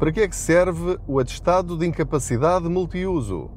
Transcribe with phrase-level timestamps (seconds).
[0.00, 3.50] Para que é que serve o atestado de incapacidade multiuso?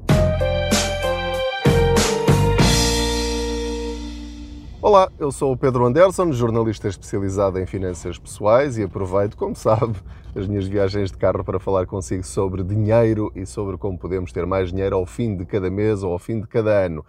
[4.82, 9.94] Olá, eu sou o Pedro Anderson, jornalista especializado em finanças pessoais e aproveito, como sabe,
[10.36, 14.44] as minhas viagens de carro para falar consigo sobre dinheiro e sobre como podemos ter
[14.44, 17.02] mais dinheiro ao fim de cada mês ou ao fim de cada ano.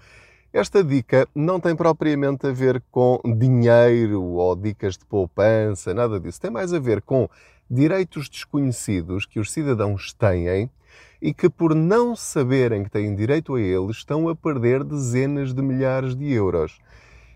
[0.53, 6.39] Esta dica não tem propriamente a ver com dinheiro ou dicas de poupança, nada disso.
[6.39, 7.27] Tem mais a ver com
[7.69, 10.69] direitos desconhecidos que os cidadãos têm
[11.21, 15.61] e que, por não saberem que têm direito a eles, estão a perder dezenas de
[15.61, 16.77] milhares de euros.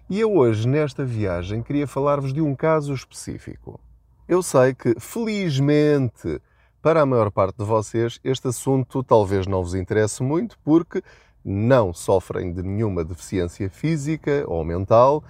[0.10, 3.80] E eu hoje, nesta viagem, queria falar-vos de um caso específico.
[4.28, 6.40] Eu sei que, felizmente,
[6.82, 11.04] para a maior parte de vocês, este assunto talvez não vos interesse muito, porque
[11.44, 15.24] não sofrem de nenhuma deficiência física ou mental,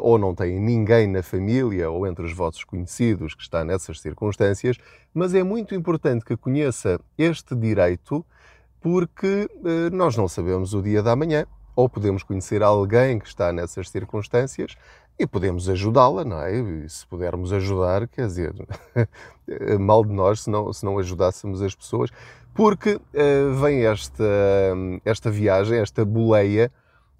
[0.00, 4.78] ou não têm ninguém na família ou entre os vossos conhecidos que está nessas circunstâncias,
[5.12, 8.24] mas é muito importante que conheça este direito
[8.80, 13.52] porque eh, nós não sabemos o dia da manhã ou podemos conhecer alguém que está
[13.52, 14.76] nessas circunstâncias
[15.18, 16.56] e podemos ajudá-la, não é?
[16.56, 18.54] E se pudermos ajudar, quer dizer,
[19.80, 22.10] mal de nós se não, se não ajudássemos as pessoas,
[22.54, 24.24] porque uh, vem esta,
[25.04, 26.70] esta viagem, esta boleia,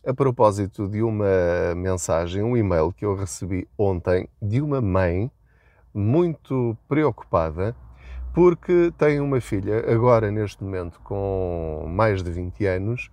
[0.06, 5.30] a propósito de uma mensagem, um e-mail que eu recebi ontem de uma mãe
[5.92, 7.74] muito preocupada
[8.32, 13.10] porque tem uma filha, agora neste momento com mais de 20 anos,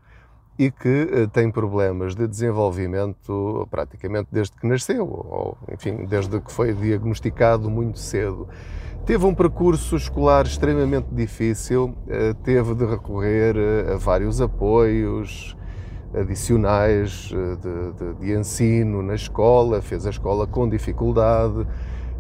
[0.60, 6.52] e que uh, tem problemas de desenvolvimento praticamente desde que nasceu, ou enfim, desde que
[6.52, 8.48] foi diagnosticado muito cedo.
[9.06, 15.56] Teve um percurso escolar extremamente difícil, uh, teve de recorrer uh, a vários apoios
[16.16, 21.66] adicionais de, de, de ensino na escola, fez a escola com dificuldade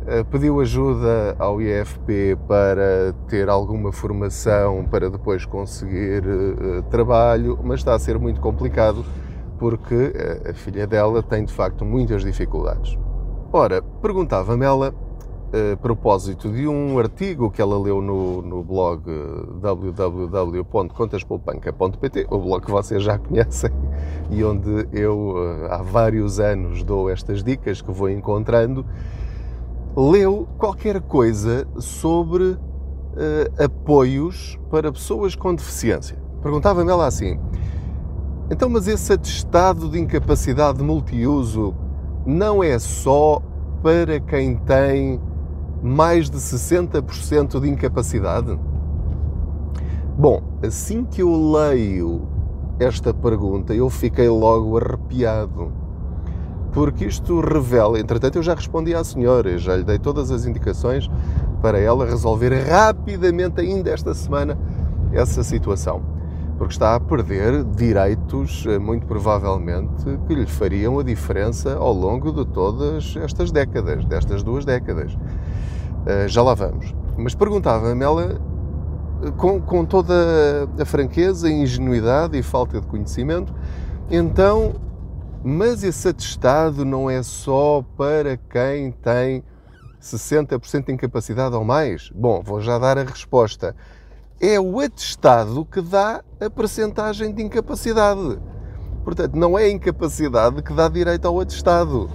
[0.06, 7.80] eh, pediu ajuda ao IFP para ter alguma formação para depois conseguir uh, trabalho, mas
[7.80, 9.06] está a ser muito complicado
[9.58, 10.12] porque
[10.50, 12.98] a filha dela tem de facto muitas dificuldades.
[13.54, 14.94] Ora, perguntava-me ela,
[15.54, 19.04] a propósito de um artigo que ela leu no, no blog
[19.62, 23.70] www.contaspoupanca.pt, o blog que vocês já conhecem
[24.32, 25.36] e onde eu
[25.70, 28.86] há vários anos dou estas dicas que vou encontrando
[29.96, 36.18] leu qualquer coisa sobre uh, apoios para pessoas com deficiência.
[36.42, 37.40] Perguntava-me ela assim:
[38.50, 41.76] então, mas esse atestado de incapacidade multiuso
[42.26, 43.42] não é só
[43.82, 45.20] para quem tem
[45.84, 48.58] mais de 60% de incapacidade?
[50.18, 52.28] Bom, assim que eu leio
[52.80, 55.84] esta pergunta, eu fiquei logo arrepiado
[56.72, 58.00] porque isto revela.
[58.00, 61.10] Entretanto, eu já respondi à senhora, já lhe dei todas as indicações
[61.62, 64.58] para ela resolver rapidamente, ainda esta semana,
[65.14, 66.02] essa situação.
[66.64, 72.32] Porque está a perder direitos, eh, muito provavelmente, que lhe fariam a diferença ao longo
[72.32, 75.12] de todas estas décadas, destas duas décadas.
[76.06, 76.96] Eh, já lá vamos.
[77.18, 78.40] Mas perguntava-me ela,
[79.24, 80.16] eh, com, com toda
[80.80, 83.54] a franqueza, ingenuidade e falta de conhecimento,
[84.10, 84.76] então
[85.44, 89.44] mas esse atestado não é só para quem tem
[90.02, 92.10] 60% de incapacidade ou mais?
[92.16, 93.76] Bom, vou já dar a resposta.
[94.46, 98.38] É o atestado que dá a percentagem de incapacidade.
[99.02, 102.10] Portanto, não é a incapacidade que dá direito ao atestado.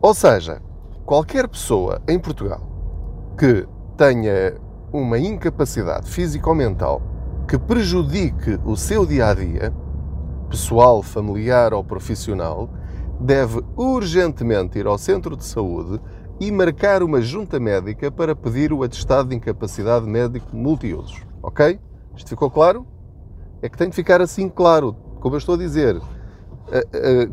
[0.00, 0.62] Ou seja,
[1.04, 2.60] qualquer pessoa em Portugal
[3.36, 3.66] que
[3.96, 4.56] tenha
[4.92, 7.02] uma incapacidade física ou mental
[7.48, 9.74] que prejudique o seu dia a dia,
[10.48, 12.70] pessoal, familiar ou profissional,
[13.18, 16.00] deve urgentemente ir ao centro de saúde
[16.38, 21.24] e marcar uma junta médica para pedir o atestado de incapacidade médico multiusos.
[21.42, 21.78] Ok?
[22.14, 22.86] Isto ficou claro?
[23.62, 26.00] É que tem de ficar assim claro, como eu estou a dizer.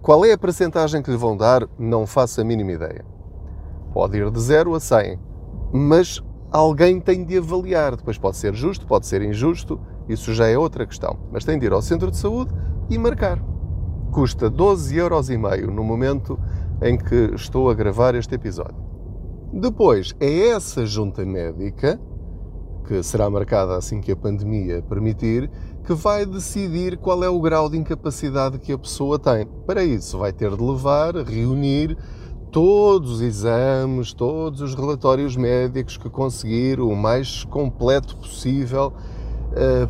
[0.02, 1.68] Qual é a percentagem que lhe vão dar?
[1.78, 3.04] Não faço a mínima ideia.
[3.94, 5.20] Pode ir de 0 a 100,
[5.74, 6.22] mas
[6.52, 7.96] alguém tem de avaliar.
[7.96, 11.18] Depois pode ser justo, pode ser injusto, isso já é outra questão.
[11.32, 12.54] Mas tem de ir ao centro de saúde
[12.90, 13.44] e marcar.
[14.12, 15.30] Custa 12,5 euros
[15.76, 16.40] no momento
[16.82, 18.93] em que estou a gravar este episódio.
[19.56, 22.02] Depois é essa junta médica,
[22.88, 25.48] que será marcada assim que a pandemia permitir,
[25.86, 29.46] que vai decidir qual é o grau de incapacidade que a pessoa tem.
[29.68, 31.96] Para isso, vai ter de levar, reunir
[32.52, 38.92] todos os exames, todos os relatórios médicos que conseguir, o mais completo possível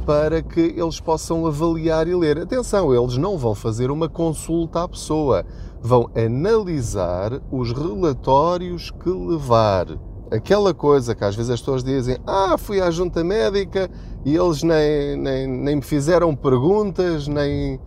[0.06, 2.40] para que eles possam avaliar e ler.
[2.40, 5.46] Atenção, eles não vão fazer uma consulta à pessoa,
[5.82, 9.88] vão analisar os relatórios que levar
[10.34, 13.90] aquela coisa que às vezes as pessoas dizem: Ah, fui à junta médica
[14.26, 17.80] e eles nem, nem, nem me fizeram perguntas, nem,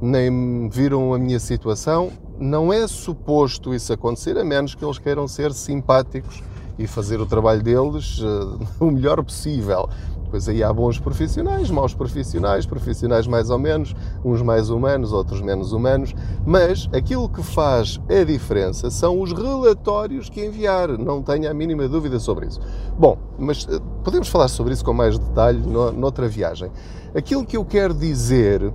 [0.00, 2.10] nem viram a minha situação.
[2.38, 6.42] Não é suposto isso acontecer, a menos que eles queiram ser simpáticos
[6.78, 9.88] e fazer o trabalho deles uh, o melhor possível.
[10.30, 15.40] Depois aí há bons profissionais, maus profissionais, profissionais mais ou menos, uns mais humanos, outros
[15.40, 16.14] menos humanos,
[16.46, 21.88] mas aquilo que faz a diferença são os relatórios que enviar, não tenha a mínima
[21.88, 22.60] dúvida sobre isso.
[22.96, 26.70] Bom, mas uh, podemos falar sobre isso com mais detalhe no, noutra viagem.
[27.12, 28.72] Aquilo que eu quero dizer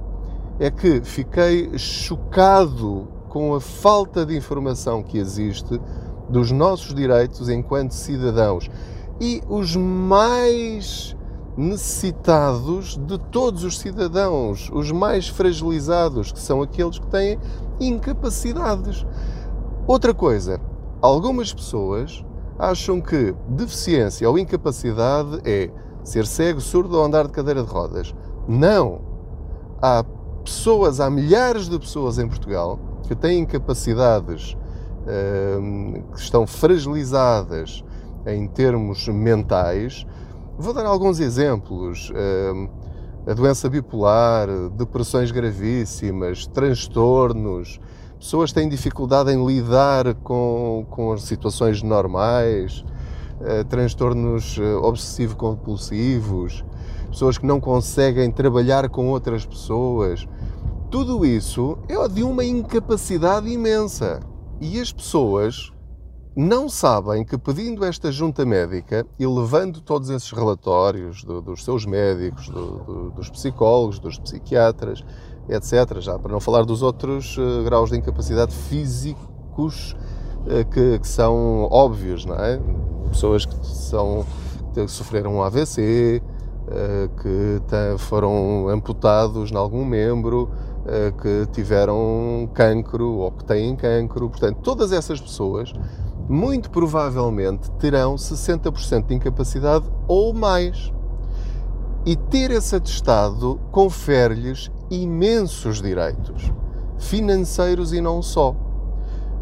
[0.59, 5.79] é que fiquei chocado com a falta de informação que existe
[6.27, 8.69] dos nossos direitos enquanto cidadãos
[9.21, 11.15] e os mais
[11.57, 17.39] necessitados de todos os cidadãos, os mais fragilizados, que são aqueles que têm
[17.79, 19.05] incapacidades.
[19.87, 20.59] Outra coisa,
[21.01, 22.23] algumas pessoas
[22.59, 25.69] acham que deficiência ou incapacidade é
[26.03, 28.13] ser cego, surdo ou andar de cadeira de rodas.
[28.47, 29.01] Não!
[29.81, 30.03] Há
[30.43, 34.57] pessoas, há milhares de pessoas em Portugal que têm incapacidades
[35.07, 37.83] Ehm, que estão fragilizadas
[38.25, 40.05] em termos mentais.
[40.57, 42.09] Vou dar alguns exemplos.
[42.15, 42.69] Ehm,
[43.27, 47.77] a doença bipolar, depressões gravíssimas, transtornos,
[48.17, 52.85] pessoas têm dificuldade em lidar com, com situações normais,
[53.41, 56.63] eh, transtornos eh, obsessivo-compulsivos,
[57.09, 60.25] pessoas que não conseguem trabalhar com outras pessoas.
[60.89, 64.21] Tudo isso é de uma incapacidade imensa.
[64.61, 65.73] E as pessoas
[66.35, 71.85] não sabem que pedindo esta junta médica e levando todos esses relatórios do, dos seus
[71.85, 75.01] médicos, do, do, dos psicólogos, dos psiquiatras,
[75.47, 79.95] etc., já para não falar dos outros uh, graus de incapacidade físicos
[80.41, 82.59] uh, que, que, são óbvios, não é?
[83.09, 84.25] Pessoas que, são,
[84.73, 90.49] que sofreram um AVC, uh, eh, que foram amputados em algum membro,
[91.19, 94.29] que tiveram cancro ou que têm cancro.
[94.29, 95.73] Portanto, todas essas pessoas
[96.27, 100.91] muito provavelmente terão 60% de incapacidade ou mais.
[102.05, 106.51] E ter esse atestado confere-lhes imensos direitos,
[106.97, 108.55] financeiros e não só.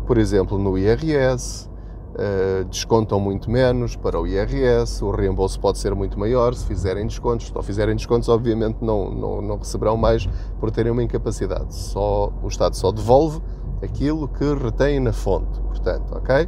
[0.06, 1.72] Por exemplo, no IRS,
[2.14, 7.08] Uh, descontam muito menos para o IRS, o reembolso pode ser muito maior se fizerem
[7.08, 7.48] descontos.
[7.48, 11.74] Se fizerem descontos, obviamente não, não, não, receberão mais por terem uma incapacidade.
[11.74, 13.42] Só, o Estado só devolve
[13.82, 16.48] aquilo que retém na fonte, portanto, ok?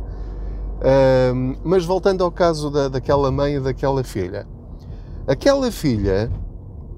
[1.63, 4.47] Mas voltando ao caso da, daquela mãe e daquela filha.
[5.27, 6.31] Aquela filha,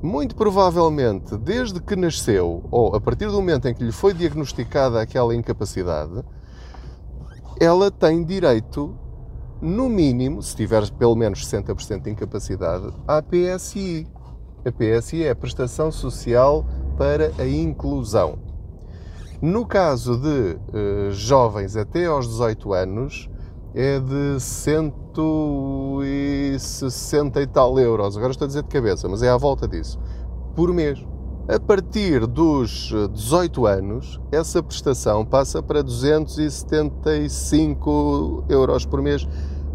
[0.02, 5.02] muito provavelmente, desde que nasceu, ou a partir do momento em que lhe foi diagnosticada
[5.02, 6.24] aquela incapacidade,
[7.60, 8.96] ela tem direito,
[9.62, 14.08] no mínimo, se tiver pelo menos 60% de incapacidade, à PSI.
[14.66, 16.66] A PSI é a Prestação Social
[16.98, 18.40] para a Inclusão.
[19.42, 23.30] No caso de uh, jovens até aos 18 anos,
[23.80, 28.18] é de 160 e tal euros.
[28.18, 30.00] Agora estou a dizer de cabeça, mas é à volta disso.
[30.56, 31.06] Por mês.
[31.48, 39.28] A partir dos 18 anos, essa prestação passa para 275 euros por mês,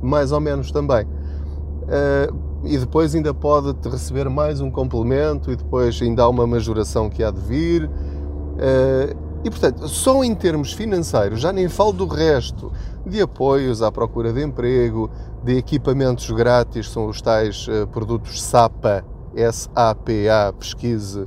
[0.02, 1.06] mais ou menos também.
[1.06, 2.34] Uh,
[2.64, 7.22] e depois ainda pode receber mais um complemento e depois ainda há uma majoração que
[7.22, 7.84] há de vir.
[7.84, 12.70] Uh, e portanto, só em termos financeiros, já nem falo do resto,
[13.06, 15.10] de apoios à procura de emprego,
[15.42, 19.04] de equipamentos grátis, são os tais uh, produtos SAPA,
[19.34, 21.26] S-A-P-A, pesquise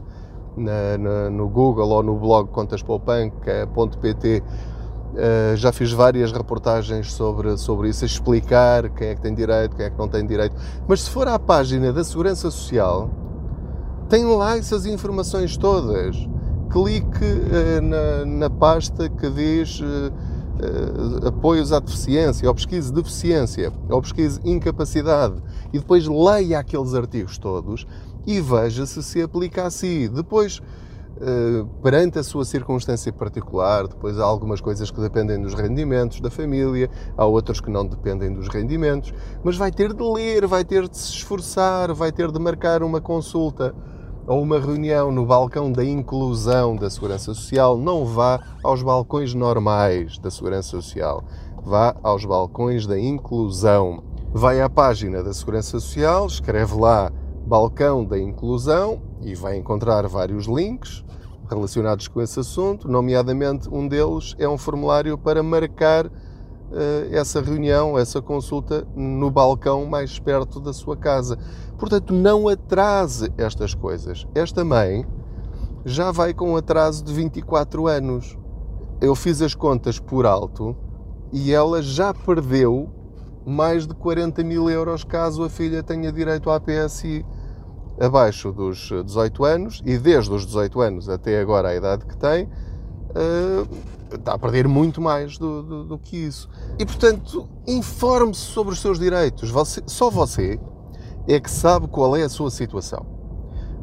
[0.56, 4.44] na, na, no Google ou no blog contaspoupanca.pt
[5.16, 9.76] uh, já fiz várias reportagens sobre, sobre isso, a explicar quem é que tem direito,
[9.76, 10.56] quem é que não tem direito.
[10.88, 13.10] Mas se for à página da Segurança Social,
[14.10, 16.16] tem lá essas informações todas.
[16.70, 19.82] Clique uh, na, na, pasta que diz
[20.66, 25.36] uh, apoios à deficiência, ou pesquise deficiência, ou pesquise incapacidade,
[25.74, 27.86] e depois leia aqueles artigos todos
[28.26, 30.08] e veja se se aplica a si.
[30.08, 30.62] Depois,
[31.22, 36.30] eh, perante a sua circunstância particular, depois há algumas coisas que dependem dos rendimentos da
[36.30, 40.90] família, há outras que não dependem dos rendimentos, mas vai ter de ler, vai ter
[40.90, 43.74] de se esforçar, vai ter de marcar uma consulta
[44.28, 47.78] ou uma reunião no balcão da inclusão da Segurança Social.
[47.78, 51.24] Não vá aos balcões normais da Segurança Social,
[51.64, 54.04] vá aos balcões da inclusão.
[54.34, 57.12] Vai à página da Segurança Social, escreve lá
[57.46, 61.06] balcão da inclusão e vai encontrar vários links
[61.50, 66.10] relacionados com esse assunto, nomeadamente um deles é um formulário para marcar
[67.12, 71.38] essa reunião, essa consulta no balcão mais perto da sua casa.
[71.78, 74.28] Portanto, não atrase estas coisas.
[74.36, 75.06] Esta mãe
[75.86, 78.38] já vai com um atraso de 24 anos.
[79.00, 80.76] Eu fiz as contas por alto
[81.32, 82.90] e ela já perdeu
[83.46, 87.24] mais de 40 mil euros caso a filha tenha direito à PSI
[88.00, 92.46] abaixo dos 18 anos e desde os 18 anos até agora a idade que tem
[92.46, 93.68] uh,
[94.16, 96.50] está a perder muito mais do, do, do que isso.
[96.80, 99.50] E portanto, informe-se sobre os seus direitos.
[99.50, 100.60] Você, só você
[101.28, 103.06] é que sabe qual é a sua situação.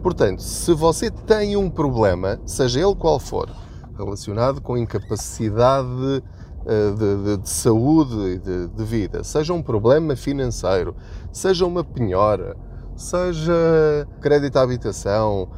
[0.03, 3.49] Portanto, se você tem um problema, seja ele qual for,
[3.97, 6.23] relacionado com incapacidade
[6.67, 10.97] eh, de, de, de saúde e de, de, vida, seja um problema financeiro,
[11.33, 12.57] seja uma penhora,
[12.97, 15.49] seja crédito à habitação,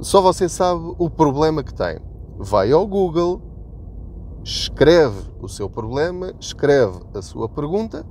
[0.00, 1.98] só você sabe o problema que tem.
[2.38, 3.42] Vai ao Google,
[4.48, 8.06] escreve o seu problema, escreve a sua pergunta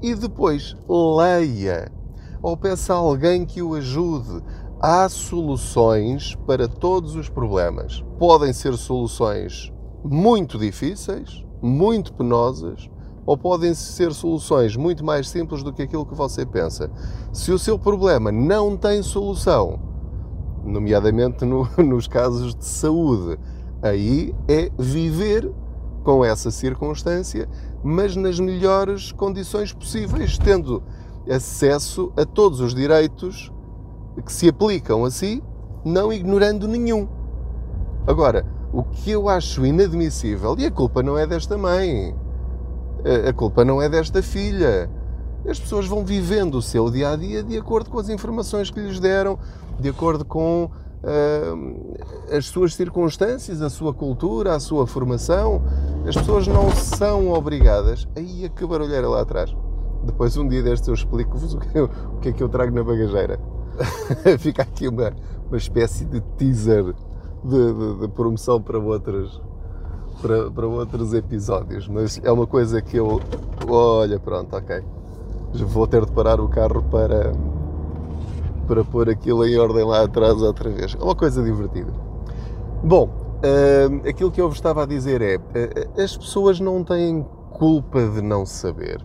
[0.00, 1.92] e depois leia
[2.42, 4.42] ou peça a alguém que o ajude.
[4.80, 8.02] Há soluções para todos os problemas.
[8.18, 9.70] Podem ser soluções
[10.02, 12.88] muito difíceis, muito penosas,
[13.26, 16.90] ou podem ser soluções muito mais simples do que aquilo que você pensa.
[17.30, 19.78] Se o seu problema não tem solução,
[20.64, 23.38] nomeadamente no, nos casos de saúde,
[23.82, 25.50] aí é viver
[26.04, 27.48] com essa circunstância,
[27.82, 30.82] mas nas melhores condições possíveis, tendo
[31.28, 33.52] acesso a todos os direitos
[34.24, 35.42] que se aplicam a si,
[35.84, 37.08] não ignorando nenhum.
[38.06, 42.14] Agora, o que eu acho inadmissível, e a culpa não é desta mãe,
[43.28, 44.90] a culpa não é desta filha.
[45.48, 48.80] As pessoas vão vivendo o seu dia a dia de acordo com as informações que
[48.80, 49.38] lhes deram,
[49.78, 50.70] de acordo com
[52.30, 55.62] as suas circunstâncias, a sua cultura, a sua formação.
[56.06, 58.08] As pessoas não são obrigadas.
[58.16, 59.54] Aí a que barulheira lá atrás.
[60.04, 61.58] Depois, um dia destes, eu explico-vos o,
[62.14, 63.40] o que é que eu trago na bagageira.
[64.38, 65.12] Fica aqui uma,
[65.48, 66.94] uma espécie de teaser
[67.44, 69.40] de, de, de promoção para outros,
[70.20, 71.88] para, para outros episódios.
[71.88, 73.20] Mas é uma coisa que eu.
[73.68, 74.82] Olha, pronto, ok.
[75.54, 77.32] Vou ter de parar o carro para,
[78.66, 80.96] para pôr aquilo em ordem lá atrás outra vez.
[80.98, 81.92] É uma coisa divertida.
[82.82, 87.24] Bom, uh, aquilo que eu vos estava a dizer é: uh, as pessoas não têm
[87.52, 89.04] culpa de não saber.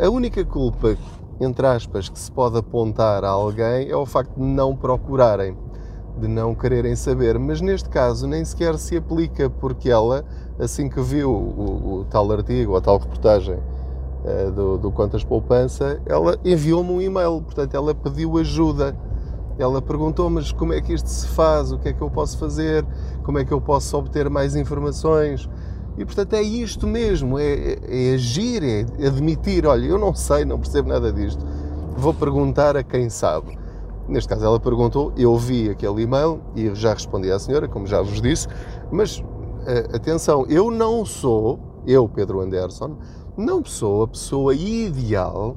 [0.00, 0.96] A única culpa,
[1.40, 5.56] entre aspas, que se pode apontar a alguém é o facto de não procurarem,
[6.18, 7.38] de não quererem saber.
[7.38, 10.24] Mas neste caso nem sequer se aplica, porque ela,
[10.58, 13.58] assim que viu o, o tal artigo, a tal reportagem
[14.54, 18.96] do, do Contas Poupança, ela enviou-me um e-mail, portanto ela pediu ajuda.
[19.58, 21.70] Ela perguntou, mas como é que isto se faz?
[21.70, 22.84] O que é que eu posso fazer?
[23.22, 25.48] Como é que eu posso obter mais informações?
[25.96, 30.58] E portanto é isto mesmo, é, é agir, é admitir, olha, eu não sei, não
[30.58, 31.46] percebo nada disto,
[31.96, 33.56] vou perguntar a quem sabe.
[34.08, 38.02] Neste caso ela perguntou, eu vi aquele e-mail e já respondi à senhora, como já
[38.02, 38.48] vos disse,
[38.90, 42.96] mas uh, atenção, eu não sou, eu Pedro Anderson,
[43.36, 45.56] não sou a pessoa ideal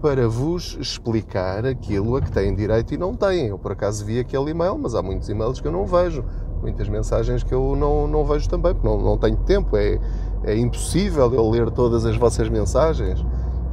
[0.00, 3.46] para vos explicar aquilo a que têm direito e não têm.
[3.46, 6.24] Eu por acaso vi aquele e-mail, mas há muitos e-mails que eu não vejo
[6.62, 9.98] muitas mensagens que eu não, não vejo também, porque não, não tenho tempo, é,
[10.44, 13.24] é impossível eu ler todas as vossas mensagens.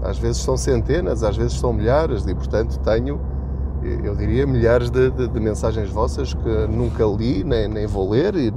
[0.01, 3.21] Às vezes são centenas, às vezes são milhares, e portanto tenho,
[3.81, 8.35] eu diria, milhares de, de, de mensagens vossas que nunca li, nem, nem vou ler,
[8.35, 8.53] e,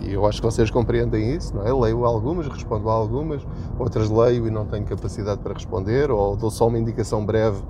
[0.00, 1.72] e, eu acho que vocês compreendem isso, não é?
[1.72, 3.42] Leio algumas, respondo a algumas,
[3.78, 7.62] outras leio e não tenho capacidade para responder, ou dou só uma indicação breve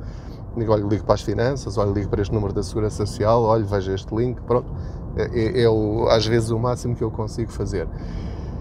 [0.57, 3.65] digo, olha, ligo para as finanças, olha, ligo para este número da Segurança Social, olha,
[3.65, 4.73] veja este link, pronto.
[5.17, 7.87] É, é, é o, às vezes o máximo que eu consigo fazer.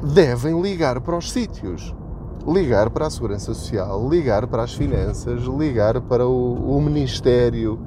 [0.03, 1.95] Devem ligar para os sítios.
[2.47, 7.79] Ligar para a Segurança Social, ligar para as finanças, ligar para o, o Ministério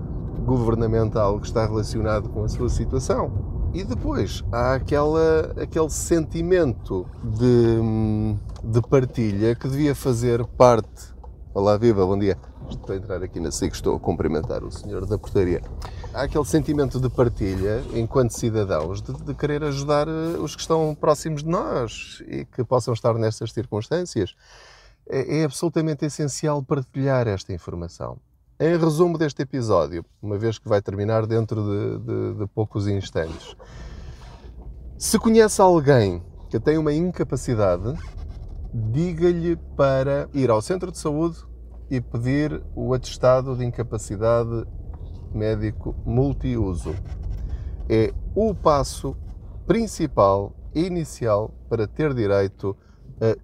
[0.49, 3.71] governamental que está relacionado com a sua situação.
[3.75, 11.15] E depois há aquela, aquele sentimento de, de partilha que devia fazer parte.
[11.55, 12.37] Olá, viva, bom dia.
[12.69, 15.63] Estou a entrar aqui na SIC, estou a cumprimentar o senhor da portaria
[16.13, 20.95] há aquele sentimento de partilha, enquanto cidadãos, de, de, querer ajudar eh, os que estão
[20.95, 24.35] próximos de nós e que possam estar nestas circunstâncias.
[25.09, 28.19] É, é absolutamente essencial partilhar esta informação.
[28.61, 33.57] Em resumo deste episódio, uma vez que vai terminar dentro de, de, de poucos instantes,
[34.97, 37.95] se conhece alguém que tem uma incapacidade,
[38.75, 41.39] diga-lhe para ir ao centro de saúde
[41.89, 44.67] e pedir o atestado de incapacidade
[45.33, 46.97] médico multiuso.
[47.89, 49.17] É o passo
[49.69, 52.88] principal, inicial, para ter direito a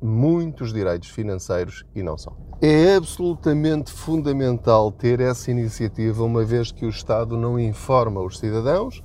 [0.01, 2.33] muitos direitos financeiros e não só.
[2.61, 9.03] É absolutamente fundamental ter essa iniciativa, uma vez que o Estado não informa os cidadãos,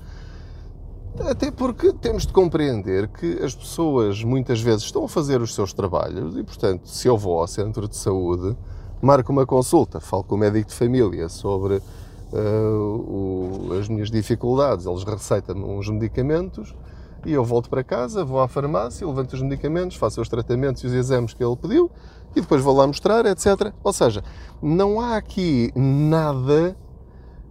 [1.19, 5.73] até porque temos de compreender que as pessoas muitas vezes estão a fazer os seus
[5.73, 8.55] trabalhos e, portanto, se eu vou ao centro de saúde,
[9.01, 11.81] marco uma consulta, falo com o médico de família sobre
[12.31, 16.73] uh, o, as minhas dificuldades, eles receitam-me uns medicamentos
[17.25, 20.87] e eu volto para casa, vou à farmácia, levanto os medicamentos, faço os tratamentos e
[20.87, 21.91] os exames que ele pediu
[22.35, 23.73] e depois vou lá mostrar, etc.
[23.83, 24.23] Ou seja,
[24.61, 26.75] não há aqui nada,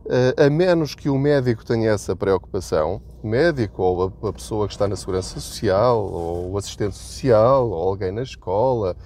[0.07, 4.73] eh, a menos que o médico tenha essa preocupação, o médico ou a pessoa que
[4.73, 8.97] está na segurança social, ou o assistente social, ou alguém na escola,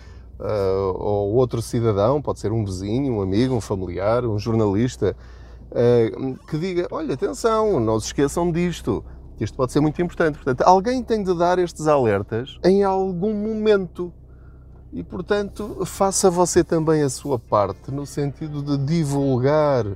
[0.41, 5.17] eh, ou outro cidadão, pode ser um vizinho, um amigo, um familiar, um jornalista,
[5.73, 6.13] eh,
[6.49, 9.05] que diga: olha, atenção, não se esqueçam disto
[9.43, 10.37] isto pode ser muito importante.
[10.37, 14.13] Portanto, alguém tem de dar estes alertas em algum momento.
[14.93, 19.87] E, portanto, faça você também a sua parte no sentido de divulgar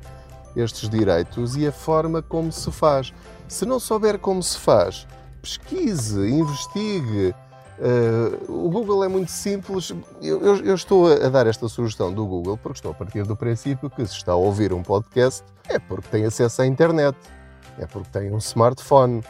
[0.56, 3.12] estes direitos e a forma como se faz.
[3.46, 5.06] Se não souber como se faz,
[5.42, 7.34] pesquise, investigue.
[7.78, 9.92] Uh, o Google é muito simples.
[10.22, 13.36] Eu, eu, eu, estou a dar esta sugestão do Google porque estou a partir do
[13.36, 17.16] princípio que se está a ouvir um podcast é porque tem acesso à internet,
[17.78, 19.22] é porque tem um smartphone,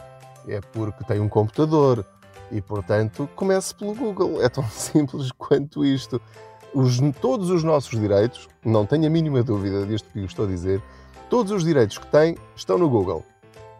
[0.47, 2.05] é porque tem um computador
[2.51, 4.41] e, portanto, comece pelo Google.
[4.41, 6.21] É tão simples quanto isto.
[6.73, 10.81] Os, todos os nossos direitos, não tenho a mínima dúvida disto que estou a dizer,
[11.29, 13.23] todos os direitos que tem estão no Google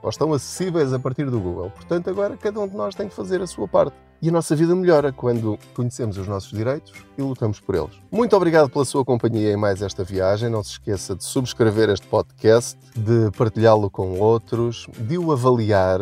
[0.02, 1.70] ou estão acessíveis a partir do Google.
[1.72, 3.96] Portanto, agora cada um de nós tem que fazer a sua parte.
[4.20, 7.92] E a nossa vida melhora quando conhecemos os nossos direitos e lutamos por eles.
[8.12, 10.50] Muito obrigado pela sua companhia em mais esta viagem.
[10.50, 16.00] Não se esqueça de subscrever este podcast, de partilhá-lo com outros, de o avaliar.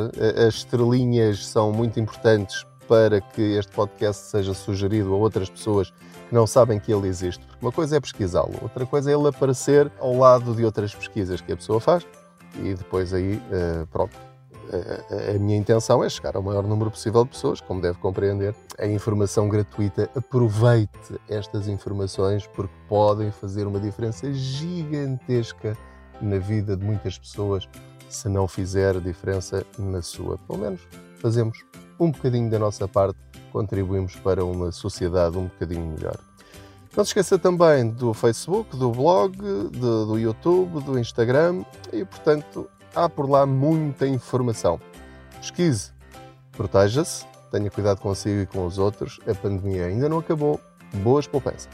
[0.48, 5.91] As estrelinhas são muito importantes para que este podcast seja sugerido a outras pessoas
[6.29, 7.45] que não sabem que ele existe.
[7.45, 11.41] Porque uma coisa é pesquisá-lo, outra coisa é ele aparecer ao lado de outras pesquisas
[11.41, 12.05] que a pessoa faz
[12.63, 14.15] e depois aí, eh, pronto,
[15.36, 18.56] a, minha intenção é chegar ao maior número possível de pessoas, como deve compreender.
[18.78, 25.78] A informação gratuita, aproveite estas informações porque podem fazer uma diferença gigantesca
[26.21, 27.67] na vida de muitas pessoas
[28.10, 30.38] se não fizer diferença na sua.
[30.39, 30.82] Pelo menos
[31.17, 31.63] fazemos
[31.99, 33.17] um bocadinho da nossa parte,
[33.51, 36.17] contribuímos para uma sociedade um bocadinho melhor.
[36.95, 42.69] Não se esqueça também do Facebook, do blog, do, do YouTube, do Instagram e, portanto,
[42.95, 44.79] há por lá muita informação.
[45.38, 45.91] Pesquise,
[46.51, 49.19] proteja-se, tenha cuidado consigo e com os outros.
[49.27, 50.60] A pandemia ainda não acabou.
[51.03, 51.69] Boas poupanças.